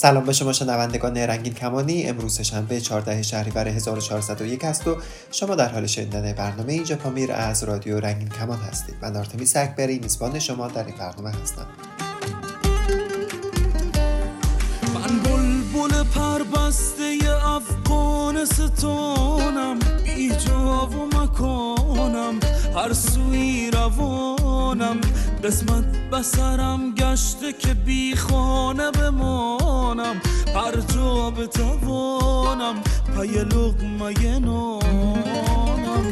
سلام 0.00 0.24
به 0.24 0.32
شما 0.32 0.52
شنوندگان 0.52 1.16
رنگین 1.16 1.54
کمانی. 1.54 2.06
امروز 2.06 2.40
شنبه 2.40 2.80
14 2.80 3.22
شهریور 3.22 3.68
1401 3.68 4.64
است 4.64 4.86
و 4.86 4.96
شما 5.30 5.54
در 5.54 5.68
حال 5.68 5.86
شنیدن 5.86 6.32
برنامه 6.32 6.72
اینجا 6.72 6.96
پامیر 6.96 7.32
از 7.32 7.64
رادیو 7.64 8.00
رنگین 8.00 8.28
کمان 8.28 8.58
هستید. 8.58 8.94
من 9.02 9.16
آرتمیس 9.16 9.56
اکبری 9.56 9.98
میزبان 9.98 10.38
شما 10.38 10.68
در 10.68 10.84
این 10.84 10.96
برنامه 10.96 11.30
هستم. 11.30 11.66
من 14.94 15.18
بلبل 15.18 16.04
پربسته 16.04 17.18
افغانستانم 17.44 19.78
بی 20.04 20.30
جا 20.30 20.86
و 20.86 21.06
مکانم. 21.06 22.40
هر 22.76 22.92
سوی 22.92 23.70
روانم. 23.70 25.00
قسمت 25.44 25.84
بسرم 26.12 26.94
گشته 26.94 27.52
که 27.52 27.74
بی 27.74 28.16
خانه 28.16 28.90
بمانم. 28.90 30.20
هر 30.54 30.80
جا 30.94 31.30
بتوانم 31.30 32.74
پی 33.16 33.26
لغمه 33.26 34.38
نانم 34.38 36.10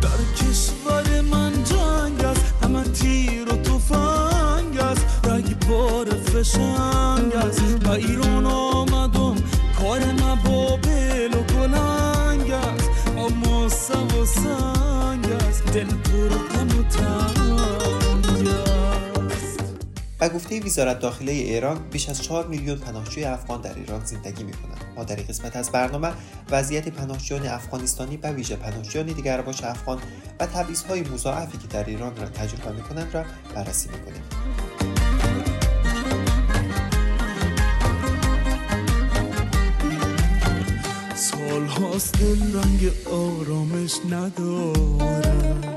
در 0.00 0.20
کشور 0.36 1.20
من 1.20 1.52
جنگ 1.64 2.24
است 2.24 2.54
همه 2.62 2.82
تیر 2.82 3.48
و 3.48 3.56
توفنگ 3.56 4.78
است. 4.78 5.06
رگ 5.24 5.68
بار 5.68 6.06
فشنگ 6.06 7.36
است. 7.36 7.86
و 7.86 7.90
ایران 7.90 8.37
گفته 20.28 20.60
وزارت 20.60 20.98
داخله 20.98 21.32
ایران 21.32 21.78
بیش 21.90 22.08
از 22.08 22.22
4 22.22 22.46
میلیون 22.46 22.78
پناهجوی 22.78 23.24
افغان 23.24 23.60
در 23.60 23.74
ایران 23.74 24.04
زندگی 24.04 24.44
می 24.44 24.52
کنند. 24.52 24.84
ما 24.96 25.04
در 25.04 25.16
این 25.16 25.26
قسمت 25.26 25.56
از 25.56 25.70
برنامه 25.70 26.08
وضعیت 26.50 26.88
پناهجویان 26.88 27.46
افغانستانی 27.46 28.16
و 28.16 28.32
ویژه 28.32 28.56
پناهجویان 28.56 29.06
دیگرباش 29.06 29.64
افغان 29.64 29.98
و 30.40 30.46
تبعیض‌های 30.46 31.00
مضاعفی 31.00 31.58
که 31.58 31.66
در 31.68 31.84
ایران 31.84 32.16
را 32.16 32.28
تجربه 32.28 32.72
می 32.72 32.82
کنند 32.82 33.14
را 33.14 33.24
بررسی 33.54 33.88
می 33.88 33.98
کنیم. 33.98 34.22
سال 41.14 41.66
هاست 41.66 42.14
رنگ 42.54 42.92
آرامش 43.12 43.94
ندارم 44.10 45.67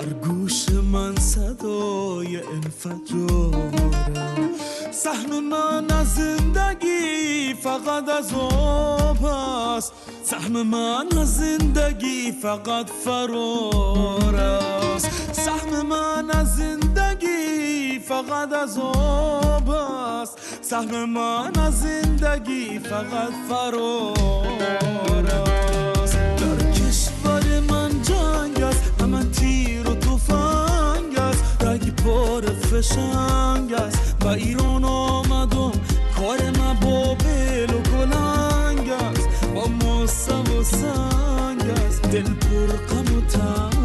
در 0.00 0.06
گوش 0.06 0.68
من 0.92 1.16
صدای 1.16 2.36
انفجارم 2.36 4.50
سهم 4.90 5.40
من 5.40 5.90
از 5.90 6.14
زندگی 6.14 7.54
فقط 7.62 8.08
از 8.08 8.34
آب 8.34 9.24
است. 9.24 9.92
سهم 10.24 10.62
من 10.62 11.06
از 11.20 11.36
زندگی 11.36 12.32
فقط 12.42 12.90
فرار 13.04 14.36
است. 14.36 15.10
سهم 15.32 15.86
من 15.86 16.30
از 16.30 16.56
زندگی 16.56 17.98
فقط 17.98 18.52
از 18.52 18.78
آب 18.78 19.70
است. 19.70 20.38
سهم 20.62 21.10
من 21.10 21.58
از 21.58 21.80
زندگی 21.80 22.78
فقط 22.78 23.32
فرار 23.48 25.26
است. 25.26 25.69
بار 32.10 32.42
فشنگ 32.42 33.72
است 33.72 34.16
و 34.24 34.26
ایران 34.28 34.84
آمدم. 34.84 35.72
کار 36.16 36.38
مبابل 36.50 37.74
و 37.74 37.78
گلنگ 37.78 38.90
است. 38.90 39.28
اما 39.66 40.06
سو 40.06 40.42
و 40.42 40.62
سنگ 40.62 41.62
است. 41.86 42.02
دل 42.02 42.22
پر 42.22 42.66
غم 42.66 43.16
و 43.16 43.20
تنگ 43.20 43.79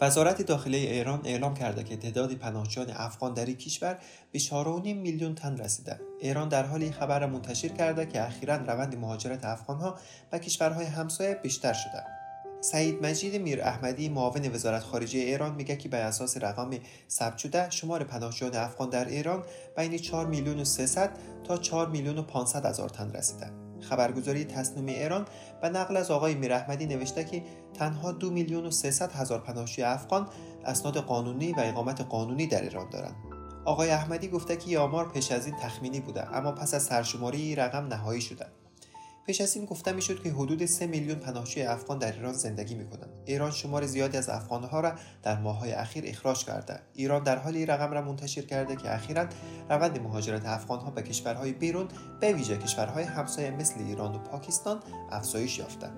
وزارت 0.00 0.42
داخله 0.42 0.76
ایران 0.76 1.20
اعلام 1.24 1.54
کرده 1.54 1.84
که 1.84 1.96
تعداد 1.96 2.32
پناهجویان 2.32 2.90
افغان 2.90 3.34
در 3.34 3.46
این 3.46 3.56
کشور 3.56 3.98
به 4.32 4.38
4.5 4.38 4.52
میلیون 4.86 5.34
تن 5.34 5.56
رسیده. 5.56 6.00
ایران 6.20 6.48
در 6.48 6.66
حال 6.66 6.82
این 6.82 6.92
خبر 6.92 7.20
را 7.20 7.26
منتشر 7.26 7.68
کرده 7.68 8.06
که 8.06 8.26
اخیرا 8.26 8.56
روند 8.56 8.96
مهاجرت 8.96 9.44
افغانها 9.44 9.98
به 10.30 10.38
کشورهای 10.38 10.86
همسایه 10.86 11.34
بیشتر 11.34 11.72
شده. 11.72 12.04
سعید 12.60 13.06
مجید 13.06 13.36
میر 13.36 13.62
احمدی 13.62 14.08
معاون 14.08 14.54
وزارت 14.54 14.82
خارجه 14.82 15.18
ایران 15.18 15.54
میگه 15.54 15.76
که 15.76 15.88
بر 15.88 16.00
اساس 16.00 16.36
رقم 16.36 16.70
ثبت 17.10 17.38
شده 17.38 17.70
شمار 17.70 18.04
پناهجویان 18.04 18.56
افغان 18.56 18.90
در 18.90 19.08
ایران 19.08 19.44
بین 19.76 19.98
4 19.98 20.26
میلیون 20.26 20.60
و 20.60 20.64
300 20.64 21.10
تا 21.44 21.56
4 21.56 21.88
میلیون 21.88 22.18
و 22.18 22.22
500 22.22 22.66
هزار 22.66 22.88
تن 22.88 23.12
رسیده. 23.12 23.67
خبرگزاری 23.88 24.44
تصنیمی 24.44 24.92
ایران 24.92 25.24
به 25.62 25.68
نقل 25.68 25.96
از 25.96 26.10
آقای 26.10 26.34
میر 26.34 26.52
احمدی 26.52 26.86
نوشته 26.86 27.24
که 27.24 27.42
تنها 27.74 28.12
دو 28.12 28.30
میلیون 28.30 28.66
و 28.66 28.70
300 28.70 29.12
هزار 29.12 29.40
پناهجوی 29.40 29.84
افغان 29.84 30.28
اسناد 30.64 30.96
قانونی 30.96 31.52
و 31.52 31.60
اقامت 31.60 32.00
قانونی 32.00 32.46
در 32.46 32.62
ایران 32.62 32.90
دارند. 32.90 33.14
آقای 33.64 33.90
احمدی 33.90 34.28
گفته 34.28 34.56
که 34.56 34.78
آمار 34.78 35.08
پیش 35.08 35.32
از 35.32 35.46
این 35.46 35.56
تخمینی 35.56 36.00
بوده 36.00 36.36
اما 36.36 36.52
پس 36.52 36.74
از 36.74 36.82
سرشماری 36.82 37.54
رقم 37.54 37.86
نهایی 37.86 38.20
شده. 38.20 38.46
پیش 39.28 39.40
از 39.40 39.56
این 39.56 39.64
گفته 39.64 39.92
می‌شد 39.92 40.22
که 40.22 40.30
حدود 40.30 40.66
3 40.66 40.86
میلیون 40.86 41.18
پناهجوی 41.18 41.62
افغان 41.62 41.98
در 41.98 42.12
ایران 42.12 42.32
زندگی 42.32 42.74
می‌کنند. 42.74 43.10
ایران 43.24 43.50
شمار 43.50 43.86
زیادی 43.86 44.16
از 44.16 44.28
افغانها 44.28 44.80
را 44.80 44.92
در 45.22 45.38
ماههای 45.38 45.72
اخیر 45.72 46.04
اخراج 46.06 46.44
کرده. 46.44 46.80
ایران 46.94 47.22
در 47.22 47.38
حال 47.38 47.56
این 47.56 47.66
رقم 47.66 47.92
را 47.92 48.02
منتشر 48.02 48.42
کرده 48.42 48.76
که 48.76 48.94
اخیرا 48.94 49.26
روند 49.70 50.00
مهاجرت 50.00 50.46
افغانها 50.46 50.90
به 50.90 51.02
کشورهای 51.02 51.52
بیرون 51.52 51.88
به 52.20 52.32
ویژه 52.32 52.56
کشورهای 52.56 53.04
همسایه 53.04 53.50
مثل 53.50 53.74
ایران 53.80 54.14
و 54.14 54.18
پاکستان 54.18 54.80
افزایش 55.10 55.58
یافته. 55.58 55.90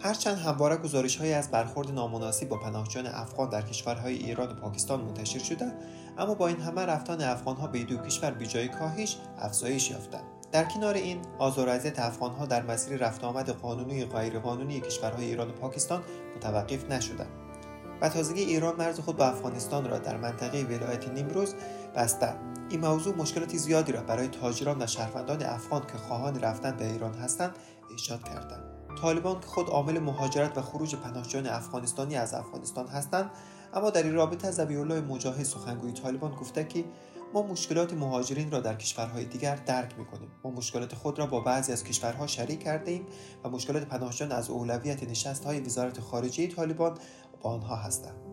هرچند 0.00 0.38
همواره 0.38 0.76
گزارش 0.76 1.16
های 1.16 1.32
از 1.32 1.50
برخورد 1.50 1.90
نامناسب 1.90 2.48
با 2.48 2.56
پناهجویان 2.56 3.06
افغان 3.06 3.48
در 3.48 3.62
کشورهای 3.62 4.14
ایران 4.14 4.50
و 4.50 4.54
پاکستان 4.54 5.00
منتشر 5.00 5.38
شده 5.38 5.72
اما 6.18 6.34
با 6.34 6.48
این 6.48 6.60
همه 6.60 6.80
رفتن 6.80 7.20
افغانها 7.20 7.66
به 7.66 7.84
دو 7.84 7.96
کشور 7.96 8.30
بیجای 8.30 8.68
کاهش 8.68 9.16
افزایش 9.38 9.90
یافته 9.90 10.18
در 10.52 10.64
کنار 10.64 10.94
این 10.94 11.20
آزار 11.38 11.68
اذیت 11.68 11.98
افغانها 11.98 12.46
در 12.46 12.62
مسیر 12.62 12.98
رفت 12.98 13.24
آمد 13.24 13.50
قانونی 13.50 14.04
و 14.04 14.06
غیرقانونی 14.06 14.80
کشورهای 14.80 15.24
ایران 15.24 15.48
و 15.48 15.52
پاکستان 15.52 16.02
متوقف 16.36 16.90
نشده. 16.90 17.26
و 18.00 18.08
تازگی 18.08 18.42
ایران 18.42 18.76
مرز 18.76 19.00
خود 19.00 19.16
با 19.16 19.26
افغانستان 19.26 19.90
را 19.90 19.98
در 19.98 20.16
منطقه 20.16 20.62
ولایت 20.62 21.08
نیمروز 21.08 21.54
بسته. 21.96 22.34
این 22.70 22.80
موضوع 22.80 23.16
مشکلاتی 23.16 23.58
زیادی 23.58 23.92
را 23.92 24.00
برای 24.00 24.28
تاجران 24.28 24.82
و 24.82 24.86
شهروندان 24.86 25.42
افغان 25.42 25.82
که 25.82 25.98
خواهان 25.98 26.40
رفتن 26.40 26.76
به 26.76 26.92
ایران 26.92 27.14
هستند 27.14 27.54
ایجاد 27.90 28.22
کردند 28.22 28.62
طالبان 29.02 29.40
که 29.40 29.46
خود 29.46 29.68
عامل 29.68 29.98
مهاجرت 29.98 30.58
و 30.58 30.62
خروج 30.62 30.94
پناهجویان 30.94 31.46
افغانستانی 31.46 32.16
از 32.16 32.34
افغانستان 32.34 32.86
هستند 32.86 33.30
اما 33.74 33.90
در 33.90 34.02
این 34.02 34.14
رابطه 34.14 34.50
ذبیحالله 34.50 35.00
مجاهد 35.00 35.42
سخنگوی 35.42 35.92
طالبان 35.92 36.34
گفته 36.34 36.64
که 36.64 36.84
ما 37.34 37.42
مشکلات 37.42 37.92
مهاجرین 37.92 38.50
را 38.50 38.60
در 38.60 38.74
کشورهای 38.74 39.24
دیگر 39.24 39.56
درک 39.56 39.98
می‌کنیم. 39.98 40.28
ما 40.44 40.50
مشکلات 40.50 40.94
خود 40.94 41.18
را 41.18 41.26
با 41.26 41.40
بعضی 41.40 41.72
از 41.72 41.84
کشورها 41.84 42.26
شریک 42.26 42.62
کرده 42.62 42.90
ایم 42.90 43.06
و 43.44 43.48
مشکلات 43.48 43.84
پناهجویان 43.84 44.32
از 44.32 44.50
اولویت 44.50 45.02
نشست 45.02 45.44
های 45.44 45.60
وزارت 45.60 46.00
خارجه 46.00 46.46
طالبان 46.46 46.98
با 47.42 47.50
آنها 47.50 47.76
هستند. 47.76 48.29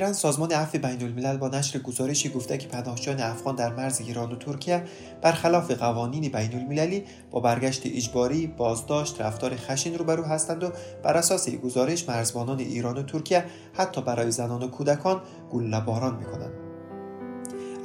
اخیرا 0.00 0.12
سازمان 0.12 0.52
عفو 0.52 0.78
بین 0.78 1.02
الملل 1.02 1.36
با 1.36 1.48
نشر 1.48 1.78
گزارشی 1.78 2.28
گفته 2.28 2.58
که 2.58 2.68
پناهجویان 2.68 3.20
افغان 3.20 3.54
در 3.54 3.72
مرز 3.72 4.00
ایران 4.00 4.32
و 4.32 4.36
ترکیه 4.36 4.84
برخلاف 5.22 5.70
قوانین 5.70 6.28
بین 6.32 6.54
المللی 6.54 7.04
با 7.30 7.40
برگشت 7.40 7.82
اجباری 7.84 8.46
بازداشت 8.46 9.20
رفتار 9.20 9.56
خشن 9.56 9.94
روبرو 9.94 10.24
هستند 10.24 10.64
و 10.64 10.70
بر 11.02 11.16
اساس 11.16 11.48
گزارش 11.48 12.08
مرزبانان 12.08 12.58
ایران 12.58 12.98
و 12.98 13.02
ترکیه 13.02 13.44
حتی 13.74 14.02
برای 14.02 14.30
زنان 14.30 14.62
و 14.62 14.68
کودکان 14.68 15.22
گلوله 15.52 15.80
باران 15.80 16.16
می‌کنند. 16.16 16.69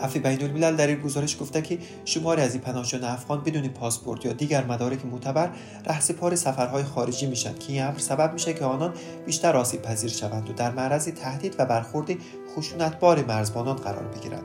عفو 0.01 0.19
بین 0.19 0.43
الملل 0.43 0.75
در 0.75 0.87
این 0.87 1.01
گزارش 1.01 1.41
گفته 1.41 1.61
که 1.61 1.77
شماری 2.05 2.41
از 2.41 2.53
این 2.53 2.61
پناهجویان 2.61 3.11
افغان 3.11 3.43
بدون 3.43 3.67
پاسپورت 3.67 4.25
یا 4.25 4.33
دیگر 4.33 4.65
مدارک 4.65 5.05
معتبر 5.05 5.49
رهسپار 5.85 6.35
سفرهای 6.35 6.83
خارجی 6.83 7.25
میشن 7.25 7.53
که 7.53 7.73
این 7.73 7.83
امر 7.83 7.97
سبب 7.97 8.33
میشه 8.33 8.53
که 8.53 8.65
آنان 8.65 8.93
بیشتر 9.25 9.57
آسیب 9.57 9.81
پذیر 9.81 10.09
شوند 10.09 10.49
و 10.49 10.53
در 10.53 10.71
معرض 10.71 11.07
تهدید 11.07 11.55
و 11.59 11.65
برخورد 11.65 12.15
خشونتبار 12.55 13.25
مرزبانان 13.25 13.75
قرار 13.75 14.07
بگیرند. 14.07 14.43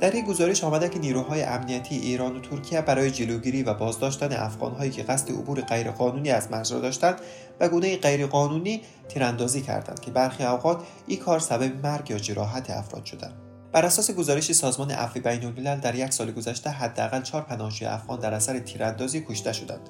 در 0.00 0.10
این 0.10 0.24
گزارش 0.24 0.64
آمده 0.64 0.88
که 0.88 0.98
نیروهای 0.98 1.42
امنیتی 1.42 1.94
ایران 1.94 2.36
و 2.36 2.40
ترکیه 2.40 2.80
برای 2.80 3.10
جلوگیری 3.10 3.62
و 3.62 3.74
بازداشتن 3.74 4.32
افغانهایی 4.32 4.90
که 4.90 5.02
قصد 5.02 5.30
عبور 5.30 5.60
غیرقانونی 5.60 6.30
از 6.30 6.50
مرز 6.50 6.72
را 6.72 6.80
داشتند 6.80 7.20
و 7.60 7.68
گونه 7.68 7.96
غیرقانونی 7.96 8.82
تیراندازی 9.08 9.60
کردند 9.60 10.00
که 10.00 10.10
برخی 10.10 10.44
اوقات 10.44 10.82
این 11.06 11.18
کار 11.18 11.38
سبب 11.38 11.86
مرگ 11.86 12.10
یا 12.10 12.18
جراحت 12.18 12.70
افراد 12.70 13.04
شدند. 13.04 13.45
بر 13.76 13.84
اساس 13.84 14.10
گزارش 14.10 14.52
سازمان 14.52 14.90
عفو 14.90 15.20
بین 15.20 15.44
الملل 15.44 15.80
در 15.80 15.94
یک 15.94 16.12
سال 16.12 16.30
گذشته 16.30 16.70
حداقل 16.70 17.22
چهار 17.22 17.42
پناهجوی 17.42 17.88
افغان 17.88 18.20
در 18.20 18.34
اثر 18.34 18.58
تیراندازی 18.58 19.24
کشته 19.28 19.52
شدند 19.52 19.80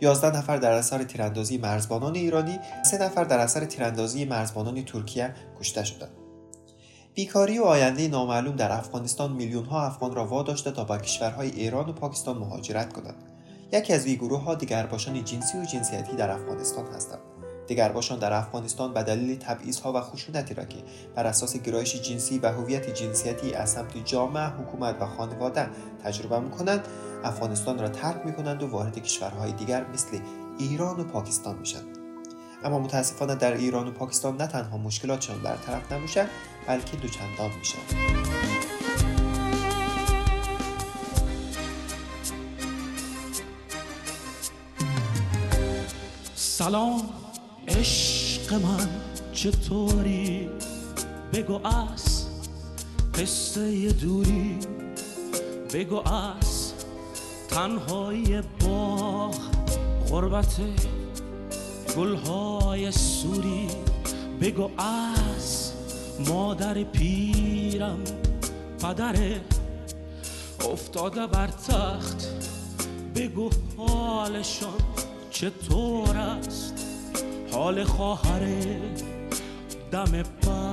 11 0.00 0.36
نفر 0.36 0.56
در 0.56 0.72
اثر 0.72 1.04
تیراندازی 1.04 1.58
مرزبانان 1.58 2.14
ایرانی، 2.14 2.58
سه 2.84 2.98
نفر 2.98 3.24
در 3.24 3.38
اثر 3.38 3.64
تیراندازی 3.64 4.24
مرزبانان 4.24 4.84
ترکیه 4.84 5.34
کشته 5.60 5.84
شدند. 5.84 6.10
بیکاری 7.14 7.58
و 7.58 7.64
آینده 7.64 8.08
نامعلوم 8.08 8.56
در 8.56 8.72
افغانستان 8.72 9.32
میلیون 9.32 9.64
ها 9.64 9.86
افغان 9.86 10.14
را 10.14 10.26
واداشته 10.26 10.70
تا 10.70 10.84
به 10.84 10.98
کشورهای 10.98 11.50
ایران 11.50 11.88
و 11.88 11.92
پاکستان 11.92 12.38
مهاجرت 12.38 12.92
کنند. 12.92 13.24
یکی 13.72 13.92
از 13.92 14.06
این 14.06 14.16
گروه 14.16 14.40
ها 14.42 14.54
دیگرباشان 14.54 15.24
جنسی 15.24 15.58
و 15.58 15.64
جنسیتی 15.64 16.16
در 16.16 16.30
افغانستان 16.30 16.86
هستند. 16.86 17.39
دیگرباشان 17.70 18.18
در 18.18 18.32
افغانستان 18.32 18.94
به 18.94 19.02
دلیل 19.02 19.42
ها 19.84 19.92
و 19.92 20.00
خشونتی 20.00 20.54
را 20.54 20.64
که 20.64 20.76
بر 21.14 21.26
اساس 21.26 21.56
گرایش 21.56 21.96
جنسی 21.96 22.38
و 22.38 22.46
هویت 22.46 22.94
جنسیتی 22.94 23.54
از 23.54 23.70
سمت 23.70 24.04
جامعه، 24.04 24.46
حکومت 24.46 24.96
و 25.00 25.06
خانواده 25.06 25.70
تجربه 26.04 26.40
می‌کنند 26.40 26.88
افغانستان 27.24 27.78
را 27.78 27.88
ترک 27.88 28.26
می‌کنند 28.26 28.62
و 28.62 28.66
وارد 28.66 28.98
کشورهای 28.98 29.52
دیگر 29.52 29.86
مثل 29.94 30.18
ایران 30.58 31.00
و 31.00 31.04
پاکستان 31.04 31.58
میشند 31.58 31.98
اما 32.64 32.78
متاسفانه 32.78 33.34
در 33.34 33.52
ایران 33.52 33.88
و 33.88 33.90
پاکستان 33.90 34.36
نه 34.36 34.46
تنها 34.46 34.78
مشکلاتشان 34.78 35.42
برطرف 35.42 35.92
نمیشن 35.92 36.26
بلکه 36.66 36.96
دوچندان 36.96 37.50
میشن 37.58 37.78
سلام. 46.34 47.29
عشق 47.70 48.52
من 48.54 48.88
چطوری؟ 49.32 50.48
بگو 51.32 51.66
از 51.66 52.26
قصه 53.14 53.92
دوری. 53.92 54.58
بگو 55.74 56.08
از 56.08 56.72
تنهای 57.48 58.42
باغ 58.64 59.34
غربت 60.08 60.56
گلهای 61.96 62.92
سوری. 62.92 63.68
بگو 64.40 64.70
از 64.78 65.72
مادر 66.28 66.82
پیرم 66.82 67.98
پدر 68.82 69.16
افتاده 70.72 71.26
بر 71.26 71.46
تخت. 71.46 72.26
بگو 73.14 73.50
حالشان 73.76 74.78
چطور 75.30 76.16
است؟ 76.16 76.79
حال 77.52 77.84
خواهر 77.84 78.40
دم 79.92 80.22
پر. 80.22 80.69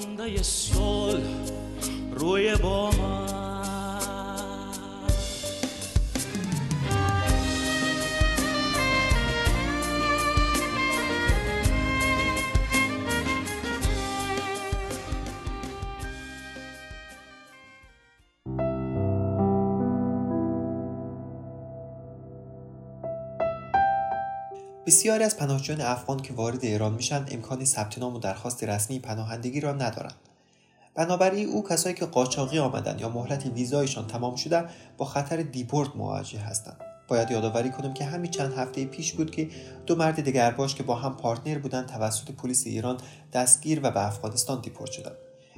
پرنده 0.00 0.42
صلح 0.42 1.22
روی 2.14 2.54
با 2.56 2.90
بسیاری 25.04 25.24
از 25.24 25.36
پناهجویان 25.36 25.80
افغان 25.80 26.22
که 26.22 26.32
وارد 26.32 26.64
ایران 26.64 26.94
میشن 26.94 27.26
امکان 27.30 27.64
ثبت 27.64 27.98
نام 27.98 28.14
و 28.14 28.18
درخواست 28.18 28.64
رسمی 28.64 28.98
پناهندگی 28.98 29.60
را 29.60 29.72
ندارند. 29.72 30.14
بنابراین 30.94 31.48
او 31.48 31.68
کسایی 31.68 31.94
که 31.94 32.06
قاچاقی 32.06 32.58
آمدن 32.58 32.98
یا 32.98 33.08
مهلت 33.08 33.46
ویزایشان 33.46 34.06
تمام 34.06 34.36
شده 34.36 34.64
با 34.96 35.04
خطر 35.04 35.36
دیپورت 35.36 35.96
مواجه 35.96 36.38
هستند. 36.38 36.76
باید 37.08 37.30
یادآوری 37.30 37.70
کنم 37.70 37.94
که 37.94 38.04
همین 38.04 38.30
چند 38.30 38.54
هفته 38.54 38.84
پیش 38.84 39.12
بود 39.12 39.30
که 39.30 39.50
دو 39.86 39.96
مرد 39.96 40.24
دگرباش 40.24 40.74
که 40.74 40.82
با 40.82 40.94
هم 40.94 41.16
partner 41.16 41.58
بودند 41.58 41.86
توسط 41.86 42.30
پلیس 42.30 42.66
ایران 42.66 42.96
دستگیر 43.32 43.80
و 43.82 43.90
به 43.90 44.06
افغانستان 44.06 44.60
دیپورت 44.60 44.90
شدند. 44.90 45.16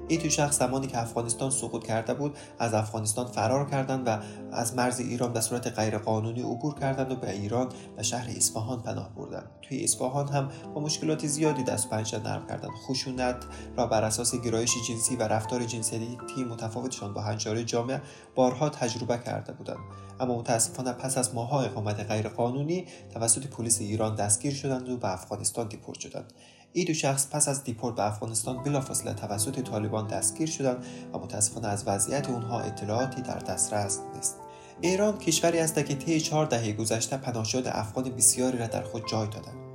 این 0.08 0.28
شخص 0.28 0.58
زمانی 0.58 0.86
که 0.86 0.98
افغانستان 0.98 1.50
سقوط 1.50 1.86
کرده 1.86 2.14
بود 2.14 2.36
از 2.58 2.74
افغانستان 2.74 3.26
فرار 3.26 3.70
کردند 3.70 4.08
و 4.08 4.18
از 4.52 4.74
مرز 4.74 5.00
ایران 5.00 5.32
به 5.32 5.40
صورت 5.40 5.78
غیرقانونی 5.78 6.42
عبور 6.42 6.74
کردند 6.74 7.12
و 7.12 7.16
به 7.16 7.30
ایران 7.30 7.68
و 7.98 8.02
شهر 8.02 8.30
اصفهان 8.36 8.82
پناه 8.82 9.14
بردند. 9.14 9.50
توی 9.62 9.84
اصفهان 9.84 10.28
هم 10.28 10.48
با 10.74 10.80
مشکلات 10.80 11.26
زیادی 11.26 11.62
دست 11.62 11.90
پنجه 11.90 12.18
نرم 12.18 12.46
کردند. 12.46 12.70
خشونت 12.70 13.36
را 13.76 13.86
بر 13.86 14.04
اساس 14.04 14.34
گرایش 14.34 14.74
جنسی 14.88 15.16
و 15.16 15.22
رفتار 15.22 15.64
جنسیتی 15.64 16.44
متفاوتشان 16.50 17.14
با 17.14 17.20
هنجار 17.20 17.62
جامعه 17.62 18.02
بارها 18.34 18.68
تجربه 18.68 19.18
کرده 19.18 19.52
بودند. 19.52 19.78
اما 20.20 20.38
متاسفانه 20.38 20.92
پس 20.92 21.18
از 21.18 21.34
ماهها 21.34 21.62
اقامت 21.62 22.00
غیرقانونی 22.00 22.86
توسط 23.14 23.46
پلیس 23.46 23.80
ایران 23.80 24.14
دستگیر 24.14 24.54
شدند 24.54 24.88
و 24.88 24.96
به 24.96 25.12
افغانستان 25.12 25.68
دیپورت 25.68 26.00
شدند. 26.00 26.32
این 26.72 26.84
دو 26.84 26.94
شخص 26.94 27.28
پس 27.30 27.48
از 27.48 27.64
دیپورت 27.64 27.94
به 27.94 28.06
افغانستان 28.06 28.62
بلافاصله 28.62 29.14
توسط 29.14 29.60
طالبان 29.60 30.06
دستگیر 30.06 30.48
شدند 30.48 30.84
و 31.12 31.18
متاسفانه 31.18 31.68
از 31.68 31.88
وضعیت 31.88 32.30
اونها 32.30 32.60
اطلاعاتی 32.60 33.22
در 33.22 33.38
دسترس 33.38 34.00
نیست. 34.14 34.36
ایران 34.80 35.18
کشوری 35.18 35.58
است 35.58 35.74
که 35.74 35.94
طی 35.94 36.20
چهار 36.20 36.46
دهه 36.46 36.72
گذشته 36.72 37.16
پناهجویان 37.16 37.66
افغان 37.66 38.04
بسیاری 38.04 38.58
را 38.58 38.66
در 38.66 38.82
خود 38.82 39.08
جای 39.08 39.28
دادند 39.28 39.66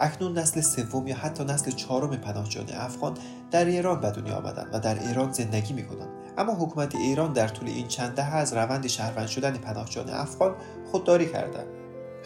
اکنون 0.00 0.38
نسل 0.38 0.60
سوم 0.60 1.06
یا 1.06 1.16
حتی 1.16 1.44
نسل 1.44 1.70
چهارم 1.70 2.16
پناهجویان 2.16 2.70
افغان 2.72 3.14
در 3.50 3.64
ایران 3.64 4.00
به 4.00 4.10
دنیا 4.10 4.36
آمدند 4.36 4.68
و 4.72 4.80
در 4.80 5.08
ایران 5.08 5.32
زندگی 5.32 5.74
می‌کنند. 5.74 6.08
اما 6.38 6.54
حکومت 6.54 6.94
ایران 6.94 7.32
در 7.32 7.48
طول 7.48 7.68
این 7.68 7.88
چند 7.88 8.14
دهه 8.14 8.34
از 8.34 8.52
روند 8.52 8.86
شهروند 8.86 9.26
شدن 9.26 9.52
پناهجویان 9.52 10.10
افغان 10.10 10.54
خودداری 10.90 11.32
کرده. 11.32 11.66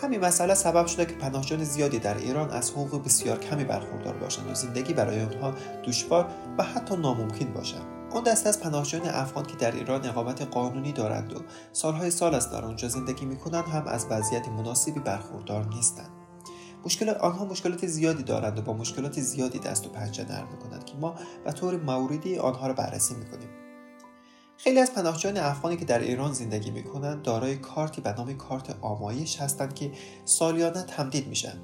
همین 0.02 0.21
مسئله 0.21 0.54
سبب 0.54 0.87
شده 0.87 1.07
که 1.07 1.14
پناهجویان 1.14 1.64
زیادی 1.64 1.99
در 1.99 2.16
ایران 2.16 2.50
از 2.50 2.71
حقوق 2.71 3.04
بسیار 3.04 3.38
کمی 3.38 3.64
برخوردار 3.64 4.16
باشند 4.16 4.50
و 4.50 4.54
زندگی 4.54 4.92
برای 4.95 5.23
آنها 5.23 5.54
دشوار 5.85 6.26
و 6.59 6.62
حتی 6.62 6.97
ناممکن 6.97 7.52
باشد. 7.52 7.83
آن 8.12 8.23
دسته 8.23 8.49
از 8.49 8.61
پناهجویان 8.61 9.09
افغان 9.09 9.47
که 9.47 9.57
در 9.57 9.73
ایران 9.73 10.07
اقامت 10.07 10.42
قانونی 10.42 10.92
دارند 10.92 11.33
و 11.33 11.40
سالهای 11.73 12.11
سال 12.11 12.35
است 12.35 12.52
در 12.52 12.64
آنجا 12.64 12.88
زندگی 12.88 13.26
می‌کنند 13.26 13.64
هم 13.64 13.87
از 13.87 14.07
وضعیت 14.11 14.49
مناسبی 14.49 15.00
برخوردار 15.00 15.69
نیستند. 15.69 16.11
مشکلات 16.85 17.16
آنها 17.16 17.45
مشکلات 17.45 17.87
زیادی 17.87 18.23
دارند 18.23 18.59
و 18.59 18.62
با 18.62 18.73
مشکلات 18.73 19.21
زیادی 19.21 19.59
دست 19.59 19.87
و 19.87 19.90
پنجه 19.90 20.25
نرم 20.25 20.49
می‌کنند 20.52 20.85
که 20.85 20.97
ما 20.97 21.14
به 21.45 21.52
طور 21.52 21.76
موردی 21.76 22.38
آنها 22.38 22.66
را 22.66 22.75
بررسی 22.75 23.14
می‌کنیم. 23.14 23.49
خیلی 24.64 24.79
از 24.81 24.95
پناهجویان 24.95 25.37
افغانی 25.37 25.76
که 25.76 25.85
در 25.85 25.99
ایران 25.99 26.33
زندگی 26.33 26.71
می‌کنند 26.71 27.23
دارای 27.23 27.57
کارتی 27.57 28.00
به 28.00 28.12
نام 28.12 28.37
کارت 28.37 28.76
آمایش 28.81 29.40
هستند 29.40 29.75
که 29.75 29.93
سالیانه 30.25 30.83
تمدید 30.83 31.26
میشن. 31.26 31.55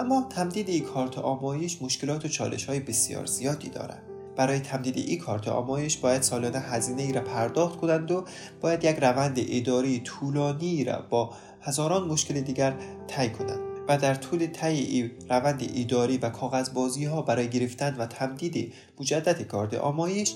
اما 0.00 0.26
تمدید 0.30 0.68
این 0.68 0.84
کارت 0.84 1.18
آمایش 1.18 1.82
مشکلات 1.82 2.24
و 2.24 2.28
چالش 2.28 2.64
های 2.64 2.80
بسیار 2.80 3.26
زیادی 3.26 3.68
دارد 3.68 4.02
برای 4.36 4.60
تمدید 4.60 4.96
این 4.96 5.18
کارت 5.18 5.48
آمایش 5.48 5.96
باید 5.96 6.22
سالانه 6.22 6.58
هزینه 6.58 7.02
ای 7.02 7.12
را 7.12 7.20
پرداخت 7.20 7.80
کنند 7.80 8.10
و 8.10 8.24
باید 8.60 8.84
یک 8.84 8.96
روند 8.96 9.36
اداری 9.48 10.00
طولانی 10.00 10.84
را 10.84 11.04
با 11.10 11.30
هزاران 11.60 12.08
مشکل 12.08 12.40
دیگر 12.40 12.74
طی 13.06 13.30
کنند. 13.30 13.71
و 13.88 13.98
در 13.98 14.14
طول 14.14 14.46
طی 14.46 15.10
روند 15.30 15.62
ایداری 15.74 16.18
و 16.18 16.30
کاغذبازی 16.30 17.04
ها 17.04 17.22
برای 17.22 17.48
گرفتن 17.48 17.96
و 17.98 18.06
تمدید 18.06 18.72
مجدد 19.00 19.42
کارت 19.42 19.74
آمایش 19.74 20.34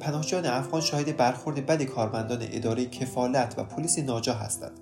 پناهجویان 0.00 0.46
افغان 0.46 0.80
شاهد 0.80 1.16
برخورد 1.16 1.66
بد 1.66 1.82
کارمندان 1.82 2.38
اداره 2.52 2.86
کفالت 2.86 3.54
و 3.58 3.64
پلیس 3.64 3.98
ناجا 3.98 4.34
هستند. 4.34 4.80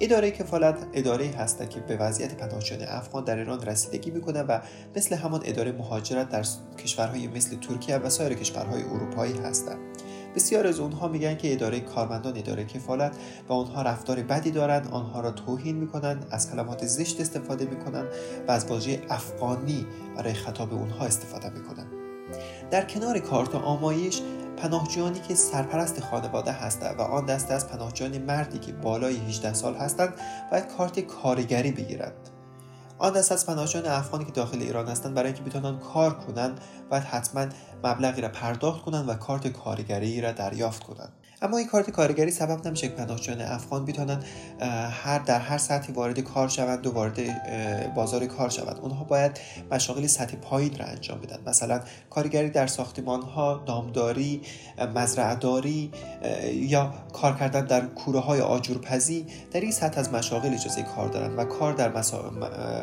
اداره 0.00 0.30
کفالت 0.30 0.86
اداره 0.92 1.26
هستند 1.26 1.68
که 1.70 1.80
به 1.80 1.96
وضعیت 1.96 2.34
پناهجویان 2.34 2.88
افغان 2.88 3.24
در 3.24 3.38
ایران 3.38 3.62
رسیدگی 3.62 4.10
می‌کنند 4.10 4.46
و 4.48 4.60
مثل 4.96 5.16
همان 5.16 5.42
اداره 5.44 5.72
مهاجرت 5.72 6.28
در 6.28 6.44
کشورهای 6.78 7.28
مثل 7.28 7.56
ترکیه 7.56 7.96
و 7.96 8.10
سایر 8.10 8.34
کشورهای 8.34 8.82
اروپایی 8.82 9.32
هستند. 9.32 9.78
بسیار 10.34 10.66
از 10.66 10.80
اونها 10.80 11.08
میگن 11.08 11.36
که 11.36 11.52
اداره 11.52 11.80
کارمندان 11.80 12.36
اداره 12.36 12.64
کفالت 12.64 13.16
و 13.48 13.52
اونها 13.52 13.82
رفتار 13.82 14.22
بدی 14.22 14.50
دارند 14.50 14.88
آنها 14.90 15.20
را 15.20 15.30
توهین 15.30 15.76
می‌کنند 15.76 16.26
از 16.30 16.50
کلمات 16.50 16.86
زشت 16.86 17.20
استفاده 17.20 17.64
می‌کنند 17.64 18.06
و 18.48 18.50
از 18.52 18.66
واژه 18.66 19.02
افغانی 19.10 19.86
برای 20.16 20.32
خطاب 20.32 20.72
اونها 20.72 21.04
استفاده 21.04 21.50
می‌کنند 21.50 21.92
در 22.70 22.84
کنار 22.84 23.18
کارت 23.18 23.54
آمایش 23.54 24.22
پناهجویانی 24.56 25.20
که 25.20 25.34
سرپرست 25.34 26.00
خانواده 26.00 26.52
هستند 26.52 26.98
و 26.98 27.02
آن 27.02 27.26
دسته 27.26 27.54
از 27.54 27.68
پناهجویان 27.68 28.18
مردی 28.18 28.58
که 28.58 28.72
بالای 28.72 29.16
18 29.16 29.54
سال 29.54 29.74
هستند 29.74 30.14
باید 30.50 30.68
کارت 30.76 31.00
کارگری 31.00 31.72
بگیرند. 31.72 32.39
آن 33.00 33.12
دست 33.12 33.32
از 33.32 33.46
پناهجویان 33.46 33.86
افغانی 33.86 34.24
که 34.24 34.32
داخل 34.32 34.58
ایران 34.58 34.88
هستند 34.88 35.14
برای 35.14 35.32
اینکه 35.32 35.50
بتونن 35.50 35.78
کار 35.78 36.14
کنند 36.14 36.60
باید 36.90 37.02
حتما 37.02 37.46
مبلغی 37.84 38.20
را 38.20 38.28
پرداخت 38.28 38.82
کنند 38.82 39.08
و 39.08 39.14
کارت 39.14 39.48
کارگری 39.48 40.20
را 40.20 40.32
دریافت 40.32 40.82
کنند. 40.82 41.12
اما 41.42 41.56
این 41.56 41.66
کارت 41.66 41.90
کارگری 41.90 42.30
سبب 42.30 42.66
نمیشه 42.66 42.88
که 42.88 42.94
پناهجویان 42.94 43.40
افغان 43.40 43.84
بتونن 43.84 44.22
هر 44.90 45.18
در 45.18 45.38
هر 45.38 45.58
سطحی 45.58 45.92
وارد 45.92 46.20
کار 46.20 46.48
شوند 46.48 46.86
و 46.86 46.92
وارد 46.92 47.20
بازار 47.94 48.26
کار 48.26 48.48
شوند. 48.48 48.78
اونها 48.82 49.04
باید 49.04 49.40
مشاغل 49.70 50.06
سطح 50.06 50.36
پایین 50.36 50.78
را 50.78 50.86
انجام 50.86 51.20
بدن. 51.20 51.38
مثلا 51.46 51.80
کارگری 52.10 52.50
در 52.50 52.66
ساختمان 52.66 53.22
ها 53.22 53.62
دامداری 53.66 54.42
مزرعهداری 54.94 55.92
یا 56.52 56.94
کار 57.12 57.36
کردن 57.36 57.64
در 57.64 57.86
کوره 57.86 58.20
های 58.20 58.40
آجورپزی 58.40 59.26
در 59.50 59.60
این 59.60 59.72
سطح 59.72 60.00
از 60.00 60.12
مشاغل 60.12 60.54
اجازه 60.54 60.82
کار 60.82 61.08
دارند 61.08 61.38
و 61.38 61.44
کار 61.44 61.72
در 61.72 61.92
مسا... 61.92 62.30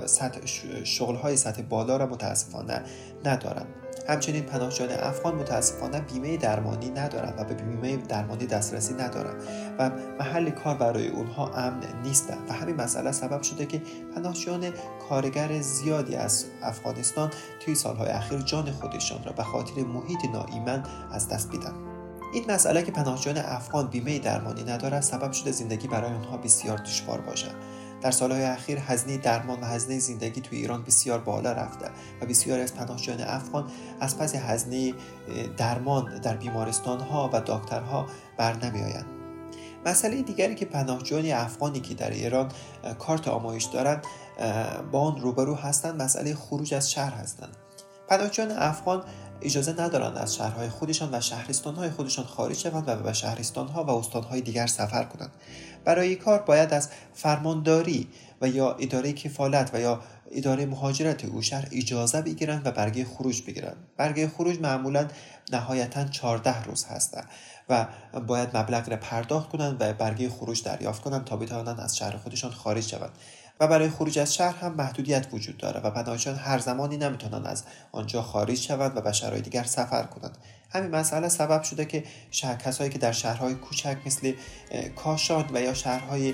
سطح 0.05 0.45
شغل 0.83 1.15
های 1.15 1.37
سطح 1.37 1.61
بالا 1.61 1.97
را 1.97 2.05
متاسفانه 2.05 2.83
ندارند 3.25 3.86
همچنین 4.07 4.43
پناهجویان 4.43 4.99
افغان 4.99 5.35
متاسفانه 5.35 5.99
بیمه 5.99 6.37
درمانی 6.37 6.89
ندارند 6.89 7.33
و 7.37 7.43
به 7.43 7.53
بیمه 7.53 7.97
درمانی 7.97 8.45
دسترسی 8.45 8.93
ندارند 8.93 9.43
و 9.79 9.91
محل 10.19 10.49
کار 10.49 10.75
برای 10.75 11.07
اونها 11.07 11.47
امن 11.47 11.83
نیستند 12.03 12.49
و 12.49 12.53
همین 12.53 12.75
مسئله 12.75 13.11
سبب 13.11 13.41
شده 13.41 13.65
که 13.65 13.81
پناهجویان 14.15 14.73
کارگر 15.09 15.61
زیادی 15.61 16.15
از 16.15 16.45
افغانستان 16.63 17.31
توی 17.59 17.75
سالهای 17.75 18.09
اخیر 18.09 18.39
جان 18.39 18.71
خودشان 18.71 19.23
را 19.23 19.31
به 19.31 19.43
خاطر 19.43 19.81
محیط 19.81 20.25
ناایمن 20.33 20.83
از 21.11 21.29
دست 21.29 21.55
بدن 21.55 21.73
این 22.33 22.51
مسئله 22.51 22.83
که 22.83 22.91
پناهجویان 22.91 23.45
افغان 23.45 23.87
بیمه 23.87 24.19
درمانی 24.19 24.63
ندارد 24.63 25.01
سبب 25.01 25.31
شده 25.31 25.51
زندگی 25.51 25.87
برای 25.87 26.13
آنها 26.13 26.37
بسیار 26.37 26.77
دشوار 26.77 27.21
باشد 27.21 27.51
در 28.01 28.11
سالهای 28.11 28.43
اخیر 28.43 28.77
هزینه 28.77 29.17
درمان 29.17 29.59
و 29.61 29.65
هزینه 29.65 29.99
زندگی 29.99 30.41
توی 30.41 30.57
ایران 30.57 30.83
بسیار 30.83 31.19
بالا 31.19 31.51
رفته 31.51 31.89
و 32.21 32.25
بسیاری 32.25 32.61
از 32.61 32.75
پناهجویان 32.75 33.21
افغان 33.21 33.71
از 33.99 34.17
پس 34.17 34.35
هزینه 34.35 34.93
درمان 35.57 36.19
در 36.21 36.37
بیمارستان 36.37 36.99
ها 36.99 37.29
و 37.33 37.41
دکترها 37.45 38.07
بر 38.37 38.65
نمیآیند. 38.65 39.05
مسئله 39.85 40.21
دیگری 40.21 40.55
که 40.55 40.65
پناهجویان 40.65 41.39
افغانی 41.39 41.79
که 41.79 41.93
در 41.93 42.09
ایران 42.09 42.51
کارت 42.99 43.27
آمایش 43.27 43.63
دارند 43.63 44.05
با 44.91 45.01
آن 45.01 45.21
روبرو 45.21 45.55
هستند 45.55 46.01
مسئله 46.01 46.35
خروج 46.35 46.73
از 46.73 46.91
شهر 46.91 47.13
هستند. 47.13 47.57
پناهجویان 48.07 48.51
افغان 48.51 49.03
اجازه 49.41 49.81
ندارند 49.81 50.17
از 50.17 50.35
شهرهای 50.35 50.69
خودشان 50.69 51.09
و 51.11 51.21
شهرستانهای 51.21 51.89
خودشان 51.89 52.25
خارج 52.25 52.57
شوند 52.57 52.87
و 52.87 52.95
به 52.95 53.13
شهرستانها 53.13 53.83
و 53.83 53.89
استانهای 53.89 54.41
دیگر 54.41 54.67
سفر 54.67 55.03
کنند. 55.03 55.31
برای 55.85 56.15
کار 56.15 56.39
باید 56.39 56.73
از 56.73 56.89
فرمانداری 57.13 58.07
و 58.41 58.47
یا 58.47 58.71
اداره 58.71 59.13
کفالت 59.13 59.69
و 59.73 59.79
یا 59.79 60.01
اداره 60.31 60.65
مهاجرت 60.65 61.25
او 61.25 61.41
شهر 61.41 61.67
اجازه 61.71 62.21
بگیرند 62.21 62.67
و 62.67 62.71
برگه 62.71 63.05
خروج 63.05 63.43
بگیرند. 63.43 63.77
برگه 63.97 64.27
خروج 64.27 64.59
معمولا 64.59 65.07
نهایتا 65.51 66.05
14 66.05 66.63
روز 66.63 66.85
هستند 66.85 67.27
و 67.69 67.87
باید 68.27 68.57
مبلغ 68.57 68.89
را 68.89 68.97
پرداخت 68.97 69.49
کنند 69.49 69.77
و 69.79 69.93
برگه 69.93 70.29
خروج 70.29 70.63
دریافت 70.63 71.01
کنند 71.01 71.25
تا 71.25 71.37
بتوانند 71.37 71.79
از 71.79 71.97
شهر 71.97 72.17
خودشان 72.17 72.51
خارج 72.51 72.87
شوند. 72.87 73.11
و 73.59 73.67
برای 73.67 73.89
خروج 73.89 74.19
از 74.19 74.35
شهر 74.35 74.55
هم 74.55 74.73
محدودیت 74.73 75.27
وجود 75.33 75.57
داره 75.57 75.79
و 75.79 75.91
پناهجویان 75.91 76.39
هر 76.39 76.59
زمانی 76.59 76.97
نمی‌تونن 76.97 77.45
از 77.45 77.63
آنجا 77.91 78.21
خارج 78.21 78.57
شوند 78.57 78.97
و 78.97 79.01
به 79.01 79.11
شهرهای 79.11 79.41
دیگر 79.41 79.63
سفر 79.63 80.03
کنند. 80.03 80.37
همین 80.69 80.91
مسئله 80.91 81.29
سبب 81.29 81.63
شده 81.63 81.85
که 81.85 82.03
شهر 82.31 82.55
کسایی 82.55 82.89
که 82.89 82.97
در 82.97 83.11
شهرهای 83.11 83.55
کوچک 83.55 83.97
مثل 84.05 84.33
کاشان 84.95 85.49
و 85.53 85.61
یا 85.61 85.73
شهرهای 85.73 86.33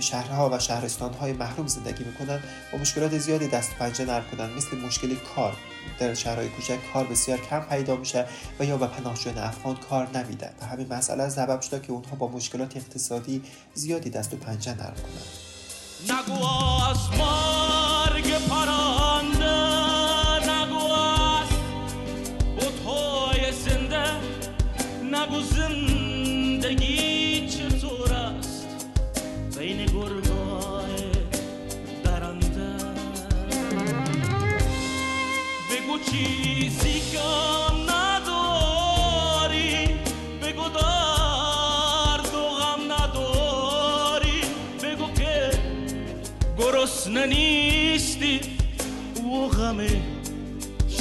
شهرها 0.00 0.50
و 0.52 0.58
شهرستانهای 0.58 1.32
محروم 1.32 1.66
زندگی 1.66 2.04
می‌کنند 2.04 2.42
با 2.72 2.78
مشکلات 2.78 3.18
زیادی 3.18 3.48
دست 3.48 3.70
پنجه 3.70 4.04
نرم 4.04 4.24
کنند. 4.32 4.56
مثل 4.56 4.76
مشکل 4.76 5.14
کار 5.36 5.56
در 5.98 6.14
شهرهای 6.14 6.48
کوچک 6.48 6.78
کار 6.92 7.06
بسیار 7.06 7.38
کم 7.38 7.60
پیدا 7.60 7.96
میشه 7.96 8.26
و 8.60 8.64
یا 8.64 8.76
به 8.76 8.86
پناهجویان 8.86 9.38
افغان 9.38 9.76
کار 9.76 10.18
نمیدن 10.18 10.52
و 10.60 10.66
همین 10.66 10.92
مسئله 10.92 11.28
سبب 11.28 11.60
شده 11.60 11.80
که 11.80 11.92
اونها 11.92 12.16
با 12.16 12.28
مشکلات 12.28 12.76
اقتصادی 12.76 13.42
زیادی 13.74 14.10
دست 14.10 14.34
و 14.34 14.36
پنجه 14.36 14.74
نرم 14.74 14.94
کنند. 14.94 15.45
نگو 16.04 16.46
از 16.90 17.10